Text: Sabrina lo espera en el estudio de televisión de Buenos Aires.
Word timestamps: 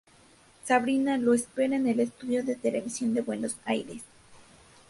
Sabrina 0.65 1.19
lo 1.19 1.35
espera 1.35 1.75
en 1.75 1.85
el 1.85 1.99
estudio 1.99 2.43
de 2.43 2.55
televisión 2.55 3.13
de 3.13 3.21
Buenos 3.21 3.57
Aires. 3.65 4.01